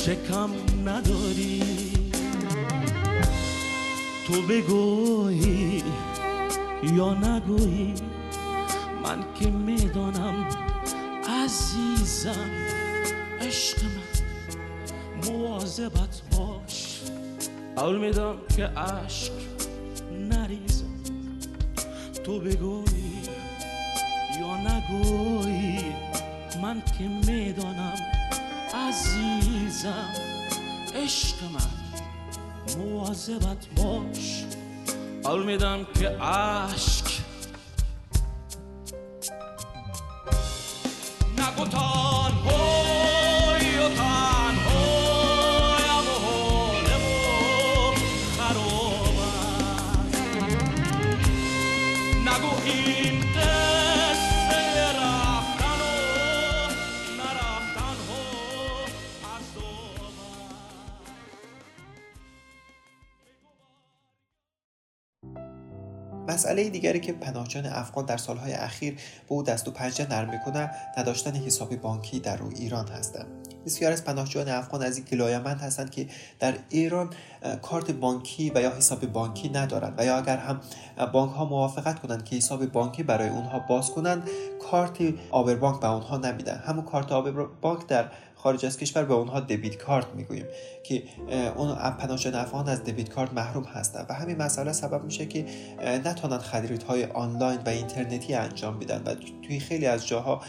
شکم 0.05 0.49
نداری. 0.85 1.63
تو 4.27 4.41
بگویی 4.41 5.83
یا 6.83 7.13
نگویی 7.13 7.93
من 9.03 9.23
که 9.39 9.49
می‌دانم 9.49 10.47
عزیزم 11.43 12.49
عشق 13.41 13.77
من 13.83 15.31
مواظبت 15.31 16.21
باش. 16.37 17.01
اول 17.77 17.97
میدم 17.97 18.35
که 18.55 18.65
عشق 18.65 19.33
نریزم 20.11 21.03
تو 22.23 22.39
بگویی 22.39 23.21
یا 24.39 24.57
نگویی 24.57 25.79
من 26.61 26.83
که 26.97 27.03
می‌دانم 27.03 28.04
عزیزم 28.87 30.13
عشق 30.95 31.35
من 31.53 32.77
مواظبت 32.77 33.67
باش. 33.75 34.43
حال 35.23 35.45
میدم 35.45 35.85
که 35.99 36.09
عشق 36.09 37.05
نگو 52.25 52.65
این 52.65 53.34
مسئله 66.35 66.69
دیگری 66.69 66.99
که 66.99 67.13
پناهجویان 67.13 67.73
افغان 67.73 68.05
در 68.05 68.17
سالهای 68.17 68.53
اخیر 68.53 68.93
به 68.93 68.99
او 69.27 69.43
دست 69.43 69.67
و 69.67 69.71
پنجه 69.71 70.09
نرم 70.09 70.29
می‌کنه 70.29 70.71
نداشتن 70.97 71.35
حساب 71.35 71.75
بانکی 71.75 72.19
در 72.19 72.37
روی 72.37 72.55
ایران 72.55 72.87
هستند. 72.87 73.27
بسیار 73.65 73.91
از 73.91 74.03
پناهجویان 74.03 74.49
افغان 74.49 74.83
از 74.83 74.97
این 74.97 75.05
گلایمند 75.11 75.61
هستند 75.61 75.89
که 75.89 76.07
در 76.39 76.53
ایران 76.69 77.09
کارت 77.61 77.91
بانکی 77.91 78.51
و 78.55 78.61
یا 78.61 78.75
حساب 78.75 79.05
بانکی 79.05 79.49
ندارند 79.49 79.93
و 79.97 80.05
یا 80.05 80.17
اگر 80.17 80.37
هم 80.37 80.61
بانک 81.13 81.31
ها 81.31 81.45
موافقت 81.45 81.99
کنند 81.99 82.25
که 82.25 82.35
حساب 82.35 82.65
بانکی 82.65 83.03
برای 83.03 83.29
اونها 83.29 83.59
باز 83.59 83.91
کنند 83.91 84.23
کارت 84.71 84.97
آبربانک 85.31 85.79
به 85.79 85.91
اونها 85.91 86.17
نمیدن. 86.17 86.57
همون 86.57 86.85
کارت 86.85 87.11
آبربانک 87.11 87.87
در 87.87 88.11
خارج 88.45 88.65
از 88.65 88.77
کشور 88.77 89.03
به 89.05 89.13
اونها 89.13 89.39
دبیت 89.39 89.77
کارت 89.77 90.05
می‌گوییم 90.15 90.45
که 90.83 91.03
اون 91.55 91.69
افغان 91.69 92.69
از 92.69 92.83
دبیت 92.83 93.09
کارت 93.09 93.33
محروم 93.33 93.63
هستند 93.63 94.05
و 94.09 94.13
همین 94.13 94.37
مسئله 94.37 94.73
سبب 94.73 95.03
میشه 95.03 95.25
که 95.25 95.45
نتونن 96.05 96.37
خریدهای 96.37 97.05
آنلاین 97.05 97.59
و 97.65 97.69
اینترنتی 97.69 98.33
انجام 98.33 98.79
بدن 98.79 99.01
و 99.05 99.15
توی 99.47 99.59
خیلی 99.59 99.85
از 99.85 100.07
جاها 100.07 100.41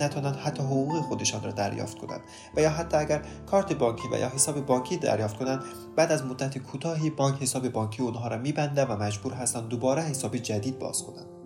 نتونن 0.00 0.34
حتی 0.34 0.62
حقوق 0.62 1.00
خودشان 1.00 1.42
را 1.42 1.50
دریافت 1.50 1.98
کنند 1.98 2.20
و 2.56 2.60
یا 2.60 2.70
حتی 2.70 2.96
اگر 2.96 3.22
کارت 3.46 3.72
بانکی 3.72 4.08
و 4.12 4.18
یا 4.18 4.28
حساب 4.28 4.66
بانکی 4.66 4.96
دریافت 4.96 5.36
کنند 5.38 5.62
بعد 5.96 6.12
از 6.12 6.24
مدت 6.24 6.58
کوتاهی 6.58 7.10
بانک 7.10 7.42
حساب 7.42 7.68
بانکی 7.68 8.02
اونها 8.02 8.28
را 8.28 8.36
میبنده 8.36 8.84
و 8.84 9.02
مجبور 9.02 9.32
هستند 9.32 9.68
دوباره 9.68 10.02
حساب 10.02 10.36
جدید 10.36 10.78
باز 10.78 11.02
کنند 11.02 11.39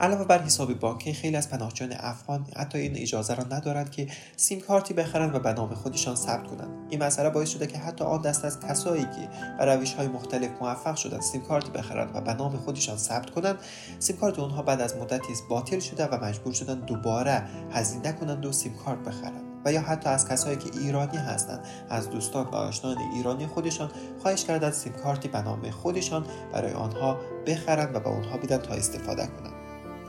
علاوه 0.00 0.24
بر 0.24 0.42
حساب 0.42 0.74
بانکی 0.74 1.12
خیلی 1.12 1.36
از 1.36 1.50
پناهجویان 1.50 1.96
افغان 2.00 2.46
حتی 2.56 2.78
این 2.78 2.96
اجازه 2.96 3.34
را 3.34 3.44
ندارند 3.44 3.90
که 3.90 4.06
سیم 4.36 4.60
کارتی 4.60 4.94
بخرند 4.94 5.34
و 5.34 5.38
به 5.38 5.52
نام 5.52 5.74
خودشان 5.74 6.14
ثبت 6.14 6.46
کنند. 6.46 6.86
این 6.90 7.02
مسئله 7.02 7.30
باعث 7.30 7.48
شده 7.48 7.66
که 7.66 7.78
حتی 7.78 8.04
آن 8.04 8.20
دست 8.20 8.44
از 8.44 8.60
کسایی 8.60 9.02
که 9.02 9.28
به 9.58 9.64
روش 9.64 9.94
های 9.94 10.08
مختلف 10.08 10.50
موفق 10.60 10.96
شدند 10.96 11.20
سیم 11.20 11.40
کارتی 11.40 11.70
بخرند 11.70 12.10
و 12.14 12.20
به 12.20 12.34
نام 12.34 12.56
خودشان 12.56 12.96
ثبت 12.96 13.30
کنند 13.30 13.58
سیم 13.98 14.16
کارت 14.16 14.38
اونها 14.38 14.62
بعد 14.62 14.80
از 14.80 14.96
مدتی 14.96 15.32
باطل 15.50 15.78
شده 15.78 16.06
و 16.06 16.24
مجبور 16.24 16.52
شدند 16.52 16.84
دوباره 16.84 17.42
هزینه 17.70 18.12
کنند 18.12 18.46
و 18.46 18.52
سیم 18.52 18.74
کارت 18.74 18.98
بخرند. 18.98 19.44
و 19.64 19.72
یا 19.72 19.80
حتی 19.80 20.08
از 20.08 20.28
کسایی 20.28 20.56
که 20.56 20.70
ایرانی 20.78 21.16
هستند 21.16 21.66
از 21.90 22.10
دوستان 22.10 22.46
و 22.46 22.54
آشنایان 22.54 22.98
ایرانی 23.14 23.46
خودشان 23.46 23.90
خواهش 24.22 24.44
کردند 24.44 24.72
سیم 24.72 24.92
کارتی 24.92 25.28
به 25.28 25.42
نام 25.42 25.70
خودشان 25.70 26.26
برای 26.52 26.72
آنها 26.72 27.16
بخرند 27.46 27.96
و 27.96 28.00
به 28.00 28.10
آنها 28.10 28.36
بدن 28.36 28.58
تا 28.58 28.74
استفاده 28.74 29.26
کنند. 29.26 29.59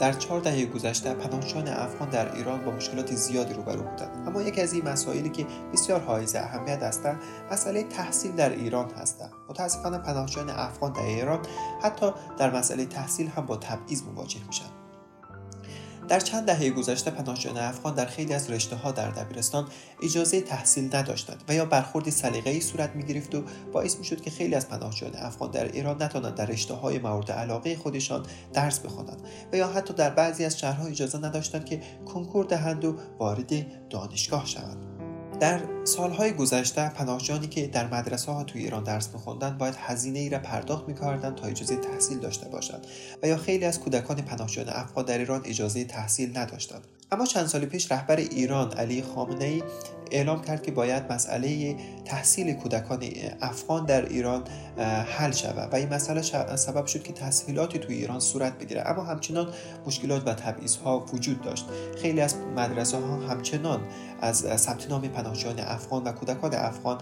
در 0.01 0.13
چهار 0.13 0.39
دهه 0.39 0.65
گذشته 0.65 1.13
پناهجویان 1.13 1.67
افغان 1.67 2.09
در 2.09 2.35
ایران 2.35 2.65
با 2.65 2.71
مشکلات 2.71 3.15
زیادی 3.15 3.53
روبرو 3.53 3.83
بودند. 3.83 4.27
اما 4.27 4.41
یکی 4.41 4.61
از 4.61 4.73
این 4.73 4.89
مسائلی 4.89 5.29
که 5.29 5.45
بسیار 5.73 5.99
حائز 5.99 6.35
اهمیت 6.35 6.83
هستند 6.83 7.21
مسئله 7.51 7.83
تحصیل 7.83 8.31
در 8.31 8.49
ایران 8.49 8.91
هستند 8.91 9.31
متاسفانه 9.49 9.97
پناهجویان 9.97 10.49
افغان 10.49 10.93
در 10.93 11.01
ایران 11.01 11.39
حتی 11.81 12.11
در 12.37 12.55
مسئله 12.55 12.85
تحصیل 12.85 13.27
هم 13.27 13.45
با 13.45 13.57
تبعیض 13.57 14.03
مواجه 14.03 14.39
میشن 14.47 14.80
در 16.11 16.19
چند 16.19 16.45
دهه 16.45 16.69
گذشته 16.69 17.11
پناهجویان 17.11 17.57
افغان 17.57 17.95
در 17.95 18.05
خیلی 18.05 18.33
از 18.33 18.49
رشته 18.49 18.75
ها 18.75 18.91
در 18.91 19.09
دبیرستان 19.09 19.67
اجازه 20.03 20.41
تحصیل 20.41 20.95
نداشتند 20.95 21.43
و 21.47 21.53
یا 21.53 21.65
برخوردی 21.65 22.11
سلیقه‌ای 22.11 22.61
صورت 22.61 22.95
می‌گرفت 22.95 23.35
و 23.35 23.43
باعث 23.73 23.97
می‌شد 23.97 24.21
که 24.21 24.29
خیلی 24.29 24.55
از 24.55 24.69
پناهجویان 24.69 25.15
افغان 25.15 25.51
در 25.51 25.71
ایران 25.71 26.03
نتوانند 26.03 26.35
در 26.35 26.45
رشته 26.45 26.73
های 26.73 26.99
مورد 26.99 27.31
علاقه 27.31 27.75
خودشان 27.75 28.25
درس 28.53 28.79
بخوانند 28.79 29.21
و 29.53 29.57
یا 29.57 29.67
حتی 29.67 29.93
در 29.93 30.09
بعضی 30.09 30.45
از 30.45 30.59
شهرها 30.59 30.85
اجازه 30.85 31.17
نداشتند 31.17 31.65
که 31.65 31.81
کنکور 32.05 32.45
دهند 32.45 32.85
و 32.85 32.95
وارد 33.19 33.89
دانشگاه 33.89 34.45
شوند. 34.45 34.90
در 35.41 35.61
سالهای 35.83 36.33
گذشته 36.33 36.89
پناهجویانی 36.89 37.47
که 37.47 37.67
در 37.67 37.87
مدرسه 37.87 38.31
ها 38.31 38.43
توی 38.43 38.63
ایران 38.63 38.83
درس 38.83 39.13
میخوندن 39.13 39.57
باید 39.57 39.75
هزینه 39.77 40.19
ای 40.19 40.29
را 40.29 40.39
پرداخت 40.39 40.87
می‌کردند 40.87 41.35
تا 41.35 41.47
اجازه 41.47 41.75
تحصیل 41.75 42.19
داشته 42.19 42.49
باشند 42.49 42.87
و 43.23 43.27
یا 43.27 43.37
خیلی 43.37 43.65
از 43.65 43.79
کودکان 43.79 44.15
پناهجویان 44.15 44.69
افغان 44.69 45.05
در 45.05 45.17
ایران 45.17 45.41
اجازه 45.45 45.83
تحصیل 45.83 46.37
نداشتند. 46.37 46.87
اما 47.13 47.25
چند 47.25 47.45
سال 47.45 47.65
پیش 47.65 47.91
رهبر 47.91 48.15
ایران 48.15 48.71
علی 48.71 49.01
خامنه 49.01 49.45
ای 49.45 49.63
اعلام 50.11 50.41
کرد 50.41 50.63
که 50.63 50.71
باید 50.71 51.13
مسئله 51.13 51.75
تحصیل 52.05 52.53
کودکان 52.53 53.03
افغان 53.41 53.85
در 53.85 54.05
ایران 54.05 54.43
حل 55.17 55.31
شود 55.31 55.73
و 55.73 55.75
این 55.75 55.93
مسئله 55.93 56.21
سبب 56.55 56.85
شد 56.85 57.03
که 57.03 57.13
تحصیلاتی 57.13 57.79
توی 57.79 57.95
ایران 57.95 58.19
صورت 58.19 58.59
بگیره. 58.59 58.83
اما 58.85 59.03
همچنان 59.03 59.53
مشکلات 59.85 60.27
و 60.27 60.33
تبعیض 60.33 60.75
ها 60.75 61.05
وجود 61.13 61.41
داشت. 61.41 61.65
خیلی 62.01 62.21
از 62.21 62.35
مدرسه 62.55 62.97
ها 62.97 63.15
همچنان 63.15 63.81
از 64.21 64.37
ثبت 64.37 64.89
نام 64.89 65.01
پناهجویان 65.01 65.59
افغان 65.59 66.03
و 66.03 66.11
کودکان 66.11 66.53
افغان 66.53 66.97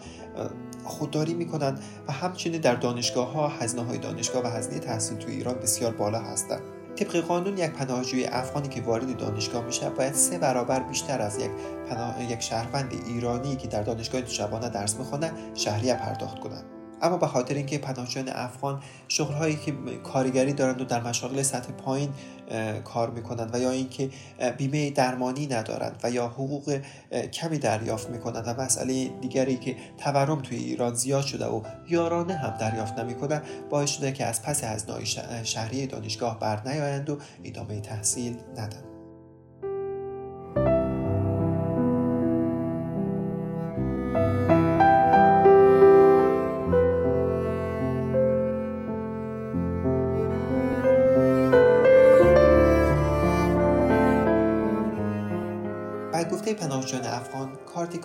خودداری 0.84 1.34
می‌کنند 1.34 1.80
و 2.08 2.12
همچنین 2.12 2.62
در 2.62 2.76
دانشگاه 2.76 3.32
ها 3.32 3.48
هزینه 3.48 3.84
های 3.84 3.98
دانشگاه 3.98 4.44
و 4.44 4.48
هزینه 4.48 4.80
تحصیل 4.80 5.18
توی 5.18 5.34
ایران 5.34 5.56
بسیار 5.56 5.92
بالا 5.94 6.20
هستند. 6.20 6.79
طبق 7.00 7.16
قانون 7.16 7.58
یک 7.58 7.72
پناهجوی 7.72 8.26
افغانی 8.26 8.68
که 8.68 8.82
وارد 8.82 9.18
دانشگاه 9.18 9.66
میشه 9.66 9.90
باید 9.90 10.14
سه 10.14 10.38
برابر 10.38 10.80
بیشتر 10.80 11.22
از 11.22 11.40
یک 11.40 11.52
پناه... 11.90 12.32
یک 12.32 12.40
شهروند 12.40 12.94
ایرانی 13.08 13.56
که 13.56 13.68
در 13.68 13.84
دانشگاه 13.84 14.26
شبانه 14.26 14.70
درس 14.70 14.96
می‌خونه 14.96 15.32
شهریه 15.54 15.96
پرداخت 15.96 16.40
کنند 16.40 16.79
اما 17.02 17.18
به 17.18 17.28
خاطر 17.28 17.54
اینکه 17.54 17.78
پناهجویان 17.78 18.30
افغان 18.30 18.82
شغلهایی 19.08 19.56
که 19.56 19.74
کارگری 20.04 20.54
دارند 20.54 20.82
و 20.82 20.86
در 20.86 21.04
مشاغل 21.04 21.42
سطح 21.42 21.72
پایین 21.72 22.10
کار 22.84 23.10
می‌کنند 23.10 23.56
و 23.56 23.60
یا 23.60 23.72
اینکه 23.72 24.10
بیمه 24.58 24.92
درمانی 24.92 25.48
ندارند 25.48 26.00
و 26.04 26.12
یا 26.12 26.28
حقوق 26.28 26.82
کمی 27.34 27.58
دریافت 27.58 28.10
می‌کنند 28.10 28.44
و 28.48 28.62
مسئله 28.62 29.08
دیگری 29.08 29.58
که 29.58 29.76
تورم 29.98 30.42
توی 30.42 30.58
ایران 30.58 30.94
زیاد 30.94 31.24
شده 31.24 31.46
و 31.46 31.62
یارانه 31.90 32.34
هم 32.34 32.58
دریافت 32.58 33.00
نمی‌کنند 33.00 33.44
باعث 33.70 33.90
شده 33.90 34.12
که 34.12 34.26
از 34.26 34.42
پس 34.42 34.64
از 34.64 34.86
شهری 35.44 35.88
دانشگاه 35.88 36.40
بر 36.40 36.68
نیایند 36.68 37.10
و 37.10 37.18
ادامه 37.44 37.82
تحصیل 37.82 38.38
ندن. 38.58 38.99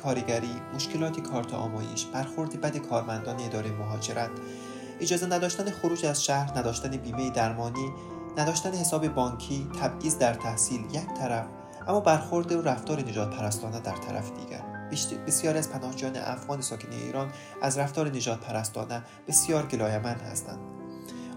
کارگری 0.04 0.62
مشکلات 0.74 1.20
کارت 1.20 1.54
آمایش 1.54 2.06
برخورد 2.06 2.60
بد 2.60 2.76
کارمندان 2.76 3.40
اداره 3.40 3.70
مهاجرت 3.70 4.30
اجازه 5.00 5.26
نداشتن 5.26 5.70
خروج 5.70 6.06
از 6.06 6.24
شهر 6.24 6.58
نداشتن 6.58 6.90
بیمه 6.90 7.30
درمانی 7.30 7.92
نداشتن 8.36 8.72
حساب 8.72 9.08
بانکی 9.08 9.68
تبعیض 9.80 10.18
در 10.18 10.34
تحصیل 10.34 10.80
یک 10.80 11.06
طرف 11.18 11.46
اما 11.88 12.00
برخورد 12.00 12.52
و 12.52 12.62
رفتار 12.62 13.00
نجات 13.00 13.36
پرستانه 13.36 13.80
در 13.80 13.96
طرف 13.96 14.30
دیگر. 14.30 14.62
بسیاری 15.26 15.58
از 15.58 15.70
پناهجویان 15.70 16.16
افغان 16.16 16.60
ساکن 16.60 16.92
ایران 16.92 17.30
از 17.62 17.78
رفتار 17.78 18.08
نجات 18.08 18.40
پرستانه 18.40 19.02
بسیار 19.28 19.66
گلایمند 19.66 20.20
هستند. 20.20 20.58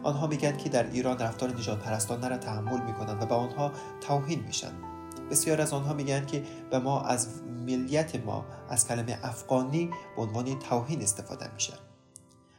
آنها 0.03 0.27
میگن 0.27 0.57
که 0.57 0.69
در 0.69 0.91
ایران 0.91 1.17
رفتار 1.17 1.49
نجات 1.49 1.79
پرستانه 1.79 2.27
را 2.27 2.37
تحمل 2.37 2.81
می‌کنند 2.81 3.23
و 3.23 3.25
به 3.25 3.35
آنها 3.35 3.71
توهین 4.01 4.39
میشن. 4.39 4.96
بسیار 5.31 5.61
از 5.61 5.73
آنها 5.73 5.93
میگن 5.93 6.25
که 6.25 6.43
به 6.71 6.79
ما 6.79 7.01
از 7.01 7.27
ملیت 7.65 8.15
ما 8.25 8.45
از 8.69 8.87
کلمه 8.87 9.19
افغانی 9.23 9.89
به 10.15 10.21
عنوان 10.21 10.59
توهین 10.59 11.01
استفاده 11.01 11.53
میشه. 11.53 11.73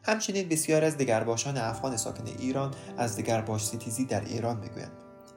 همچنین 0.05 0.49
بسیار 0.49 0.85
از 0.85 0.97
دگرباشان 0.97 1.57
افغان 1.57 1.97
ساکن 1.97 2.27
ایران 2.27 2.75
از 2.97 3.17
دگرباش 3.17 3.67
ستیزی 3.67 4.05
در 4.05 4.25
ایران 4.25 4.61
می‌گویند. 4.61 4.93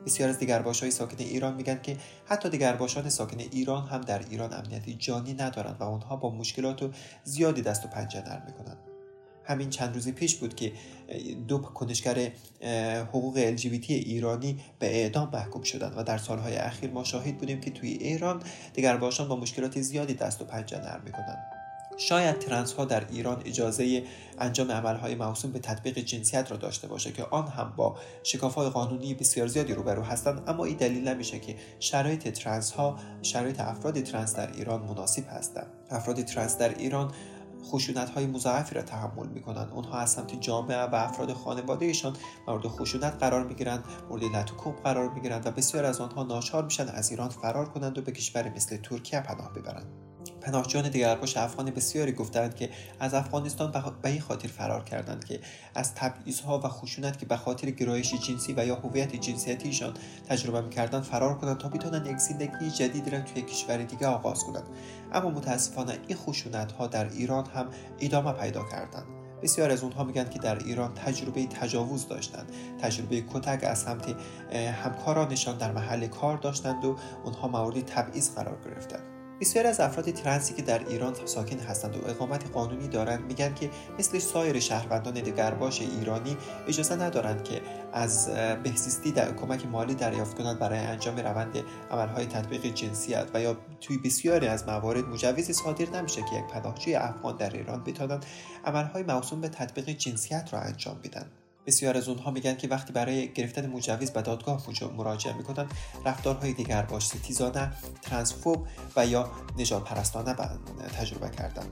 بسیار 0.06 0.30
از 0.30 0.40
دگرباش 0.40 0.82
های 0.82 0.92
ساکن 0.92 1.18
ایران 1.20 1.54
میگن 1.54 1.82
که 1.82 1.98
حتی 2.26 2.50
دگرباشان 2.50 3.10
ساکن 3.10 3.40
ایران 3.40 3.88
هم 3.88 4.02
در 4.02 4.20
ایران 4.30 4.54
امنیتی 4.54 4.94
جانی 4.94 5.34
ندارند 5.34 5.78
و 5.80 5.84
آنها 5.84 6.16
با 6.16 6.30
مشکلات 6.30 6.96
زیادی 7.24 7.62
دست 7.62 7.86
و 7.86 7.88
پنجه 7.88 8.22
نرم 8.22 8.44
می‌کنند. 8.46 8.91
همین 9.52 9.70
چند 9.70 9.94
روز 9.94 10.10
پیش 10.10 10.36
بود 10.36 10.56
که 10.56 10.72
دو 11.48 11.58
کنشگر 11.58 12.32
حقوق 13.04 13.56
LGBT 13.58 13.90
ایرانی 13.90 14.60
به 14.80 14.88
اعدام 14.88 15.30
محکوم 15.34 15.64
شدند 15.64 15.94
و 15.98 16.04
در 16.04 16.18
سالهای 16.18 16.56
اخیر 16.56 16.92
ما 16.92 17.04
شاهد 17.04 17.38
بودیم 17.38 17.62
که 17.62 17.72
توی 17.72 17.90
ایران 17.90 18.44
دگرباشان 18.74 19.28
با 19.28 19.36
مشکلات 19.36 19.82
زیادی 19.82 20.14
دست 20.14 20.42
و 20.42 20.46
پنجه 20.46 20.78
نرم 20.78 21.02
می‌کنند. 21.06 21.62
شاید 21.98 22.40
ترنس 22.40 22.74
ها 22.74 22.86
در 22.86 23.08
ایران 23.10 23.42
اجازه 23.46 24.04
انجام 24.40 24.72
عملهای 24.72 25.16
موسوم 25.16 25.52
به 25.52 25.60
تطبیق 25.60 26.00
جنسیت 26.00 26.52
را 26.52 26.58
داشته 26.58 26.88
باشه 26.88 27.12
که 27.12 27.24
آن 27.24 27.48
هم 27.48 27.74
با 27.78 27.98
شکاف 28.24 28.56
های 28.56 28.70
قانونی 28.70 29.14
بسیار 29.14 29.48
زیادی 29.48 29.74
روبرو 29.74 30.04
هستند 30.04 30.44
اما 30.48 30.66
این 30.66 30.78
دلیل 30.78 31.08
نمیشه 31.08 31.40
که 31.40 31.56
شرایط 31.80 32.28
ترنس 32.28 32.72
ها 32.72 32.98
شرایط 33.22 33.60
افراد 33.60 34.02
ترنس 34.02 34.36
در 34.36 34.52
ایران 34.52 34.82
مناسب 34.82 35.24
هستند. 35.30 35.68
افراد 35.90 36.22
ترنس 36.22 36.58
در 36.58 36.78
ایران 36.78 37.12
خشونت 37.64 38.10
های 38.10 38.26
مضاعفی 38.26 38.76
را 38.76 38.82
تحمل 38.82 39.28
می 39.28 39.42
کنند 39.42 39.72
اونها 39.72 40.00
از 40.00 40.12
سمت 40.12 40.42
جامعه 40.42 40.78
و 40.78 40.96
افراد 40.96 41.34
خانوادهشان 41.34 42.16
مورد 42.48 42.68
خشونت 42.68 43.14
قرار 43.20 43.48
می 43.48 43.56
گیرند 43.56 43.84
مورد 44.10 44.24
لطوکوب 44.24 44.76
قرار 44.76 45.10
می 45.10 45.22
گیرند 45.22 45.48
و 45.48 45.52
بسیار 45.52 45.86
از 45.86 46.02
آنها 46.02 46.24
ناچار 46.24 46.64
میشن 46.64 46.88
از 46.88 47.10
ایران 47.10 47.30
فرار 47.30 47.70
کنند 47.70 47.98
و 47.98 48.02
به 48.02 48.12
کشور 48.12 48.50
مثل 48.56 48.78
ترکیه 48.78 49.20
پناه 49.20 49.54
ببرند. 49.54 50.11
پناهجویان 50.42 50.90
دیگرباش 50.90 51.38
افغان 51.38 51.72
بسیاری 51.72 52.12
گفتند 52.12 52.56
که 52.56 52.70
از 53.00 53.14
افغانستان 53.14 53.72
به 54.02 54.10
این 54.10 54.22
خاطر 54.22 54.48
فرار 54.48 54.84
کردند 54.84 55.26
که 55.26 55.40
از 55.76 55.96
تبعیضها 55.96 56.60
و 56.60 56.68
خشونت 56.68 57.20
که 57.20 57.26
به 57.26 57.38
خاطر 57.38 57.70
گرایش 57.70 58.14
جنسی 58.14 58.54
و 58.58 58.66
یا 58.66 58.76
هویت 58.76 59.16
جنسیتیشان 59.16 59.94
تجربه 60.30 60.62
می‌کردند 60.62 61.04
فرار 61.04 61.38
کنند 61.38 61.58
تا 61.58 61.70
بتوانند 61.70 62.08
یک 62.08 62.18
زندگی 62.18 62.72
جدیدی 62.72 63.12
را 63.12 63.22
توی 63.22 63.42
کشور 63.42 63.78
دیگه 63.78 64.08
آغاز 64.08 64.44
کنند. 64.44 64.68
اما 65.14 65.30
متاسفانه 65.30 65.98
این 66.08 66.18
خشونت 66.18 66.72
ها 66.72 66.88
در 66.88 67.10
ایران 67.10 67.46
هم 67.46 67.68
ادامه 68.00 68.32
پیدا 68.32 68.64
کردند. 68.72 69.06
بسیار 69.44 69.72
از 69.72 69.84
اونها 69.84 70.04
میگن 70.04 70.30
که 70.30 70.40
در 70.40 70.58
ایران 70.58 70.94
تجربه 70.94 71.46
تجاوز 71.46 72.08
داشتند. 72.08 72.52
تجربه 72.82 73.22
کتک 73.34 73.64
از 73.64 73.80
سمت 73.80 74.16
همکارانشان 74.84 75.58
در 75.58 75.72
محل 75.72 76.08
کار 76.08 76.38
داشتند 76.38 76.86
و 76.86 76.96
اونها 77.24 77.48
مورد 77.48 77.86
تبعیض 77.86 78.30
قرار 78.30 78.58
گرفتند. 78.66 79.21
بسیاری 79.42 79.68
از 79.68 79.80
افراد 79.80 80.12
ترنسی 80.12 80.54
که 80.54 80.62
در 80.62 80.88
ایران 80.88 81.16
ساکن 81.26 81.60
هستند 81.60 81.96
و 81.96 82.08
اقامت 82.08 82.52
قانونی 82.52 82.88
دارند 82.88 83.26
میگن 83.26 83.54
که 83.54 83.70
مثل 84.00 84.20
سایر 84.20 84.60
شهروندان 84.60 85.14
دگرباش 85.14 85.82
ایرانی 85.82 86.38
اجازه 86.68 86.96
ندارند 86.96 87.44
که 87.44 87.62
از 87.94 88.30
بهزیستی 88.64 89.12
در 89.12 89.32
کمک 89.32 89.66
مالی 89.66 89.96
دریافت 89.96 90.38
کنند 90.38 90.60
برای 90.60 90.80
انجام 90.80 91.18
روند 91.18 91.58
عملهای 91.92 92.26
تطبیق 92.26 92.66
جنسیت 92.66 93.28
و 93.34 93.42
یا 93.42 93.58
توی 93.82 93.98
بسیاری 93.98 94.48
از 94.48 94.68
موارد 94.68 95.06
مجوزی 95.06 95.54
صادر 95.54 95.90
نمیشه 95.90 96.22
که 96.22 96.36
یک 96.36 96.46
پناهجوی 96.54 96.96
افغان 96.96 97.38
در 97.38 97.50
ایران 97.50 97.84
بتوانند 97.84 98.26
عملهای 98.66 99.04
موسوم 99.04 99.42
به 99.42 99.50
تطبیق 99.50 99.90
جنسیت 99.90 100.50
را 100.52 100.60
انجام 100.60 101.00
بدن. 101.04 101.26
بسیار 101.66 101.98
از 101.98 102.10
اونها 102.10 102.32
میگن 102.32 102.56
که 102.56 102.68
وقتی 102.68 102.94
برای 102.94 103.34
گرفتن 103.34 103.70
مجوز 103.70 104.12
به 104.12 104.22
دادگاه 104.22 104.64
مراجعه 104.98 105.34
می‌کنن 105.34 105.68
رفتارهای 106.06 106.54
دیگر 106.54 106.82
باش 106.82 107.08
ستیزانه 107.08 107.72
ترانسفوب 108.02 108.68
و 108.96 109.06
یا 109.06 109.32
نجات 109.58 109.84
پرستانه 109.84 110.36
تجربه 110.98 111.30
کردن. 111.30 111.66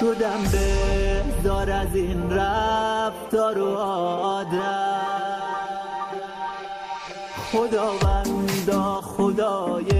شدم 0.00 0.44
بهزار 1.68 1.80
از 1.80 1.96
این 1.96 2.30
رفتار 2.30 3.58
و 3.58 3.74
عادت. 3.74 4.58
خداوندا 7.52 9.00
خدای 9.00 9.97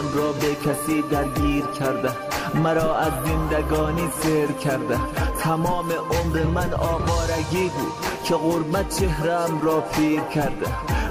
دلم 0.00 0.14
را 0.14 0.32
به 0.32 0.54
کسی 0.54 1.02
درگیر 1.02 1.64
کرده. 1.66 2.10
مرا 2.54 2.96
از 2.96 3.12
زندگانی 3.26 4.08
سر 4.22 4.52
کرده. 4.52 4.98
تمام 5.38 5.92
عمر 5.92 6.44
من 6.44 6.74
آوارگی 6.74 7.68
بود 7.68 7.92
که 8.24 8.34
غربت 8.34 8.98
چهرم 8.98 9.60
را 9.62 9.80
پیر 9.80 10.20
کرده. 10.20 10.66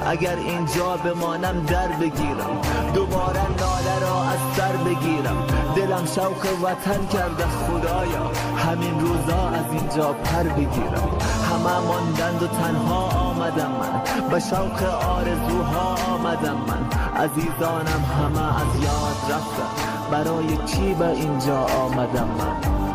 اگر 0.07 0.35
اینجا 0.35 0.97
بمانم 0.97 1.65
در 1.65 1.87
بگیرم. 1.87 2.61
دوباره 2.93 3.41
ناله 3.59 3.99
را 4.01 4.23
از 4.23 4.39
سر 4.57 4.75
بگیرم. 4.77 5.47
دلم 5.75 6.05
شوق 6.15 6.45
وطن 6.63 7.07
کرده. 7.07 7.45
خدایا 7.45 8.31
همین 8.69 8.99
روزا 8.99 9.49
از 9.49 9.71
اینجا 9.71 10.13
پر 10.13 10.43
بگیرم. 10.43 11.09
همه 11.49 11.87
ماندند 11.87 12.43
و 12.43 12.47
تنها 12.47 13.09
آمدم 13.09 13.71
من. 13.71 14.29
به 14.29 14.39
شوق 14.39 14.83
آرزوها 15.09 15.95
آمدم 16.13 16.57
من. 16.67 16.89
عزیزانم 17.23 18.03
همه 18.19 18.61
از 18.61 18.83
یاد 18.83 19.31
رفتم 19.31 19.89
برای 20.11 20.57
چی 20.65 20.93
به 20.93 21.07
اینجا 21.07 21.57
آمدم 21.57 22.27
من؟ 22.27 22.88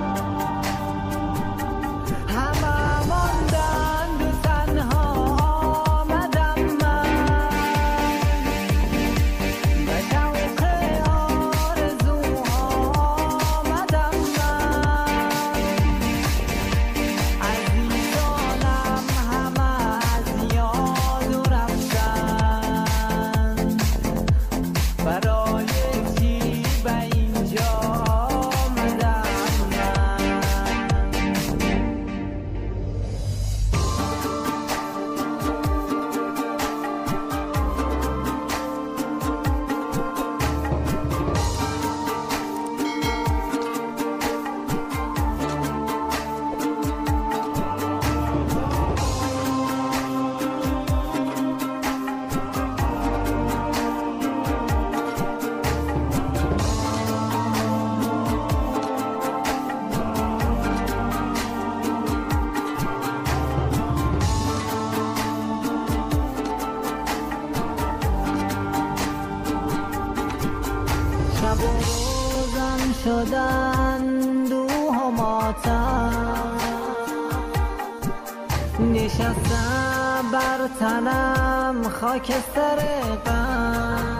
نشستم 78.80 80.24
بر 80.32 80.68
تنم 80.80 81.82
خاکستر 82.00 82.78
غم. 83.26 84.18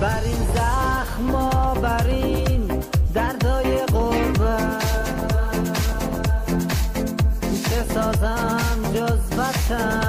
بر 0.00 0.20
این 0.24 0.46
زخم 0.54 1.32
بر 1.80 2.06
این 2.06 2.82
دردای 3.14 3.76
قربت. 3.76 4.84
چه 7.64 7.84
سازم 7.94 8.92
جز 8.94 9.38
وطن 9.38 10.03